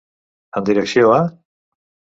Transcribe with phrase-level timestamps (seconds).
[0.61, 1.21] En direcció a.